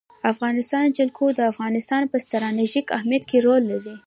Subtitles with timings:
[0.21, 3.95] د افغانستان جلکو د افغانستان په ستراتیژیک اهمیت کې رول لري.